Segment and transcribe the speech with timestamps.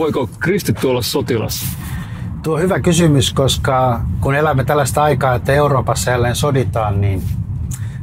[0.00, 1.76] voiko kristitty olla sotilas?
[2.42, 7.22] Tuo on hyvä kysymys, koska kun elämme tällaista aikaa, että Euroopassa jälleen soditaan, niin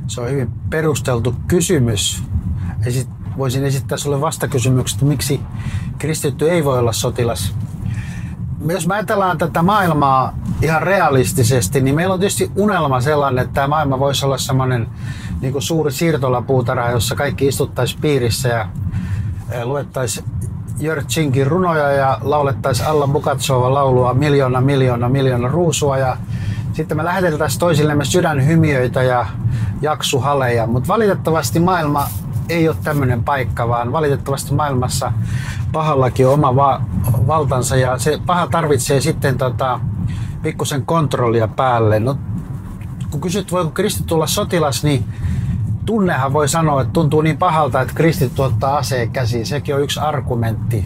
[0.07, 2.24] se on hyvin perusteltu kysymys.
[2.86, 5.42] Esit, voisin esittää sinulle vastakysymykset, miksi
[5.98, 7.56] kristitty ei voi olla sotilas.
[8.68, 13.68] Jos me ajatellaan tätä maailmaa ihan realistisesti, niin meillä on tietysti unelma sellainen, että tämä
[13.68, 14.88] maailma voisi olla semmoinen
[15.42, 18.70] niin kuin suuri siirtolapuutarha, jossa kaikki istuttaisiin piirissä ja
[19.66, 20.25] luettaisiin
[20.80, 25.98] Jörtsinkin runoja ja laulettaisiin Alla Bukatsova laulua miljoona, miljoona, miljoona ruusua.
[25.98, 26.18] Ja
[26.74, 29.26] sitten me läheteltäisiin toisillemme sydänhymiöitä ja
[29.82, 32.08] jaksuhaleja, mutta valitettavasti maailma
[32.50, 35.12] ei ole tämmöinen paikka, vaan valitettavasti maailmassa
[35.72, 36.81] pahallakin on oma va-
[37.28, 37.75] valtansa.
[37.75, 39.80] Ja se paha tarvitsee sitten tota,
[40.42, 42.00] pikkusen kontrollia päälle.
[42.00, 42.17] No,
[43.12, 45.06] kun kysyt, voiko kristitty olla sotilas, niin
[45.88, 49.45] tunnehan voi sanoa, että tuntuu niin pahalta, että kristitty ottaa aseen käsiin.
[49.45, 50.85] Sekin on yksi argumentti.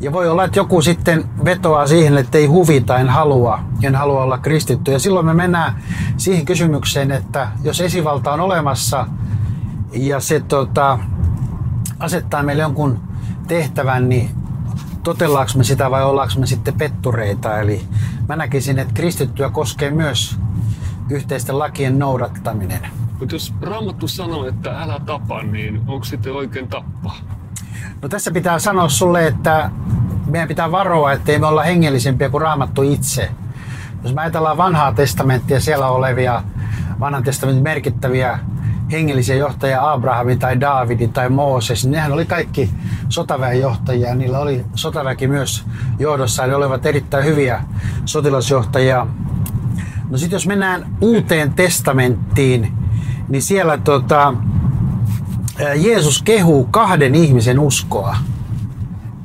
[0.00, 4.22] Ja voi olla, että joku sitten vetoaa siihen, että ei huvita, en halua, en halua
[4.22, 4.92] olla kristitty.
[4.92, 5.82] Ja silloin me mennään
[6.16, 9.06] siihen kysymykseen, että jos esivalta on olemassa
[9.92, 10.98] ja se tota,
[11.98, 13.00] asettaa meille jonkun
[13.48, 14.30] tehtävän, niin
[15.02, 17.58] totellaanko me sitä vai ollaanko me sitten pettureita.
[17.58, 17.84] Eli
[18.28, 20.38] mä näkisin, että kristittyä koskee myös
[21.10, 23.01] yhteisten lakien noudattaminen.
[23.22, 27.16] Mutta jos Raamattu sanoo, että älä tapa, niin onko sitten oikein tappaa?
[28.02, 29.70] No tässä pitää sanoa sulle, että
[30.26, 33.30] meidän pitää varoa, ettei me olla hengellisempiä kuin Raamattu itse.
[34.02, 36.42] Jos me ajatellaan vanhaa testamenttia, siellä olevia
[37.00, 38.38] vanhan testamentin merkittäviä
[38.92, 42.70] hengellisiä johtajia, Abrahami tai Daavidi tai Mooses, niin nehän oli kaikki
[43.08, 44.14] sotaväenjohtajia.
[44.14, 45.64] Niillä oli sotaväki myös
[45.98, 47.64] johdossa, ne olivat erittäin hyviä
[48.04, 49.06] sotilasjohtajia.
[50.10, 52.81] No sitten jos mennään uuteen testamenttiin,
[53.32, 54.34] niin siellä tota,
[55.76, 58.16] Jeesus kehuu kahden ihmisen uskoa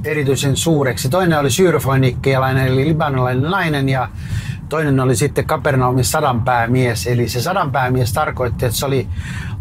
[0.04, 1.10] erityisen suureksi.
[1.10, 4.10] Toinen oli syyrofoinikkialainen eli libanolainen nainen ja
[4.70, 7.08] toinen oli sitten Kapernaumin sadanpäämies.
[7.08, 9.08] Eli se sadanpäämies tarkoitti, että se oli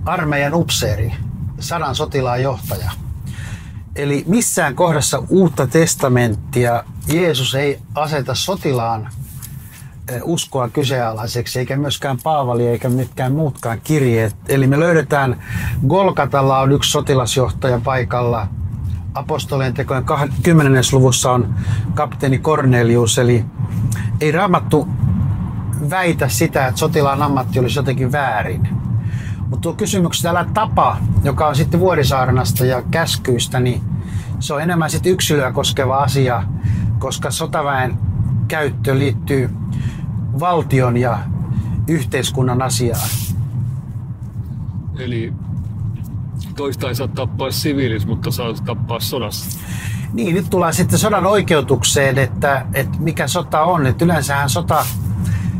[0.05, 1.13] armeijan upseeri,
[1.59, 2.91] sadan sotilaan johtaja.
[3.97, 9.09] Eli missään kohdassa uutta testamenttia Jeesus ei aseta sotilaan
[10.23, 14.37] uskoa kyseenalaiseksi, eikä myöskään Paavali eikä mitkään muutkaan kirjeet.
[14.49, 15.43] Eli me löydetään,
[15.89, 18.49] Golgatalla on yksi sotilasjohtaja paikalla,
[19.15, 20.05] apostolien tekojen
[20.43, 20.83] 10.
[20.93, 21.55] luvussa on
[21.95, 23.45] kapteeni Cornelius, eli
[24.21, 24.89] ei raamattu
[25.91, 28.69] väitä sitä, että sotilaan ammatti olisi jotenkin väärin.
[29.41, 33.83] Mutta tuo kysymys täällä tapa, joka on sitten Vuorisaarnasta ja käskyistä, niin
[34.41, 36.43] se on enemmän sitten yksilöä koskeva asia,
[36.99, 37.99] koska sotaväen
[38.49, 39.51] käyttö liittyy
[40.41, 41.19] valtion ja
[41.89, 43.09] yhteiskunnan asiaan.
[44.99, 45.33] Eli
[46.57, 49.61] toista ei saa tappaa siviilis, mutta saa tappaa sodassa.
[50.13, 53.87] Niin, nyt tullaan sitten sodan oikeutukseen, että, että mikä sota on.
[53.87, 54.87] Että yleensähän sota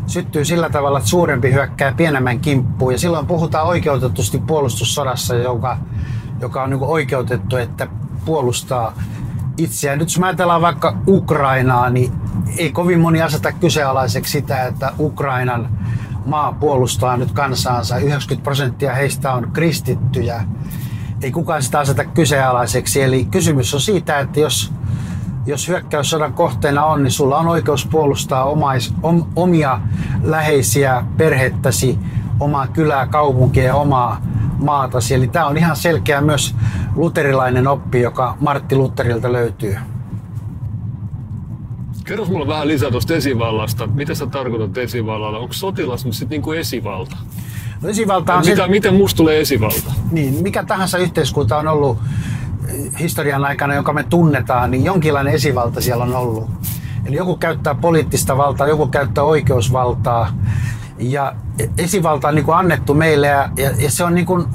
[0.07, 2.91] syttyy sillä tavalla, että suurempi hyökkää pienemmän kimppuun.
[2.91, 5.77] Ja silloin puhutaan oikeutetusti puolustussodassa, joka,
[6.41, 7.87] joka on niin oikeutettu, että
[8.25, 8.93] puolustaa
[9.57, 9.99] itseään.
[9.99, 12.11] Nyt jos ajatellaan vaikka Ukrainaa, niin
[12.57, 15.69] ei kovin moni aseta kyseenalaiseksi sitä, että Ukrainan
[16.25, 17.97] maa puolustaa nyt kansaansa.
[17.97, 20.43] 90 prosenttia heistä on kristittyjä.
[21.21, 23.01] Ei kukaan sitä aseta kyseenalaiseksi.
[23.01, 24.73] Eli kysymys on siitä, että jos,
[25.45, 29.79] jos hyökkäyssodan kohteena on, niin sulla on oikeus puolustaa omais, om, omia
[30.23, 31.99] läheisiä, perhettäsi,
[32.39, 34.21] omaa kylää, kaupunkia ja omaa
[34.59, 35.13] maatasi.
[35.13, 36.55] Eli tämä on ihan selkeä myös
[36.95, 39.77] luterilainen oppi, joka Martti Lutherilta löytyy.
[42.07, 43.87] Kerro mulle vähän lisää tuosta esivallasta.
[43.87, 45.39] Mitä sä tarkoitat esivallalla?
[45.39, 47.17] Onko sotilas nyt sitten niinku esivalta?
[47.81, 48.67] No esivalta on mitä, se...
[48.67, 49.93] Miten musta tulee esivalta?
[50.11, 51.97] Niin, mikä tahansa yhteiskunta on ollut
[52.67, 56.49] eh, historian aikana, jonka me tunnetaan, niin jonkinlainen esivalta siellä on ollut.
[57.05, 60.33] Eli joku käyttää poliittista valtaa, joku käyttää oikeusvaltaa.
[60.99, 61.35] Ja
[61.77, 64.45] esivalta on niin kuin annettu meille ja, ja, ja se on niin kuin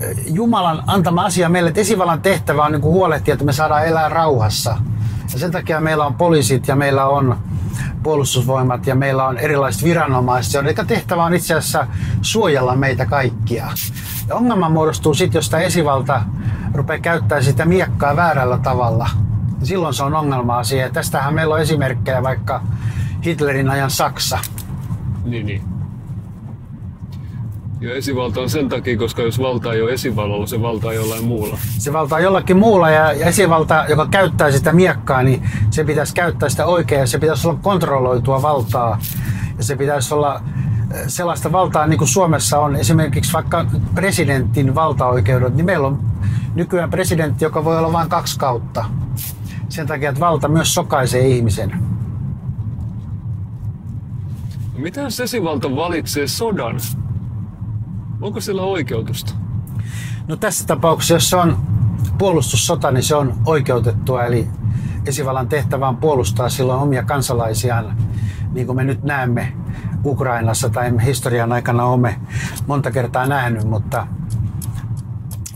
[0.00, 3.86] eh, Jumalan antama asia meille, että esivallan tehtävä on niin kuin huolehtia, että me saadaan
[3.86, 4.76] elää rauhassa–
[5.32, 7.38] ja sen takia meillä on poliisit ja meillä on
[8.02, 11.86] puolustusvoimat ja meillä on erilaiset viranomaiset, joiden tehtävä on itse asiassa
[12.22, 13.66] suojella meitä kaikkia.
[14.28, 16.22] Ja ongelma muodostuu sitten, jos tämä esivalta
[16.74, 19.10] rupeaa käyttämään sitä miekkaa väärällä tavalla.
[19.62, 20.82] Silloin se on ongelma asia.
[20.82, 22.62] Ja tästähän meillä on esimerkkejä vaikka
[23.24, 24.38] Hitlerin ajan Saksa.
[25.24, 25.77] Niin, niin.
[27.80, 31.24] Ja esivalta on sen takia, koska jos valta ei ole esivallalla, se valta ei jollain
[31.24, 31.58] muulla.
[31.78, 36.48] Se valta on jollakin muulla ja esivalta, joka käyttää sitä miekkaa, niin se pitäisi käyttää
[36.48, 38.98] sitä oikein ja se pitäisi olla kontrolloitua valtaa.
[39.58, 40.42] Ja se pitäisi olla
[40.94, 46.00] eh, sellaista valtaa, niin kuin Suomessa on esimerkiksi vaikka presidentin valtaoikeudet, niin meillä on
[46.54, 48.84] nykyään presidentti, joka voi olla vain kaksi kautta.
[49.68, 51.72] Sen takia, että valta myös sokaisee ihmisen.
[54.76, 56.80] Miten jos esivalta valitsee sodan?
[58.20, 59.34] Onko sillä oikeutusta?
[60.28, 61.58] No tässä tapauksessa, jos on
[62.18, 64.24] puolustussota, niin se on oikeutettua.
[64.24, 64.48] Eli
[65.06, 67.96] esivallan tehtävä on puolustaa silloin omia kansalaisiaan,
[68.52, 69.52] niin kuin me nyt näemme
[70.04, 72.20] Ukrainassa tai historian aikana olemme
[72.66, 74.06] monta kertaa nähnyt, mutta,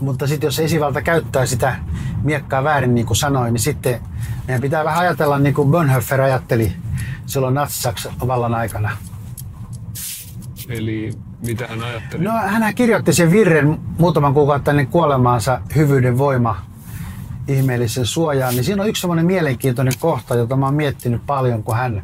[0.01, 1.75] mutta sitten jos esivalta käyttää sitä
[2.23, 3.99] miekkaa väärin, niin kuin sanoin, niin sitten
[4.47, 6.73] meidän pitää vähän ajatella niin kuin Bonhoeffer ajatteli
[7.25, 7.89] silloin natsi
[8.27, 8.97] vallan aikana.
[10.69, 11.11] Eli
[11.47, 12.23] mitä hän ajatteli?
[12.23, 16.55] No hän kirjoitti sen virren muutaman kuukautta ennen kuolemaansa hyvyyden voima
[17.47, 21.75] ihmeellisen suojaan, niin siinä on yksi semmoinen mielenkiintoinen kohta, jota mä oon miettinyt paljon, kun
[21.75, 22.03] hän,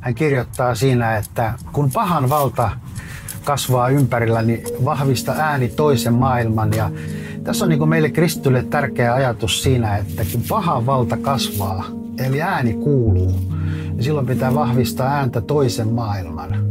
[0.00, 2.70] hän kirjoittaa siinä, että kun pahan valta
[3.44, 6.72] kasvaa ympärillä, niin vahvista ääni toisen maailman.
[6.72, 6.90] Ja
[7.44, 11.84] tässä on niin meille kristitylle tärkeä ajatus siinä, että kun pahan valta kasvaa,
[12.18, 13.40] eli ääni kuuluu,
[13.92, 16.69] niin silloin pitää vahvistaa ääntä toisen maailman.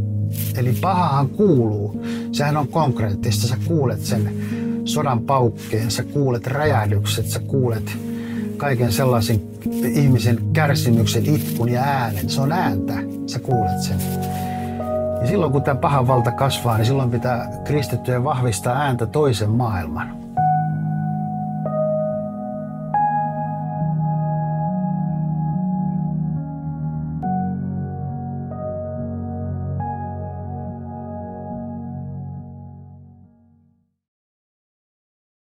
[0.58, 2.04] Eli pahahan kuuluu.
[2.32, 3.46] Sehän on konkreettista.
[3.46, 4.34] Sä kuulet sen
[4.84, 7.98] sodan paukkeen, sä kuulet räjähdykset, sä kuulet
[8.56, 9.42] kaiken sellaisen
[9.82, 12.30] ihmisen kärsimyksen, itkun ja äänen.
[12.30, 12.94] Se on ääntä,
[13.26, 13.96] sä kuulet sen.
[15.20, 20.16] Ja silloin kun tämä pahan valta kasvaa, niin silloin pitää kristittyjen vahvistaa ääntä toisen maailman.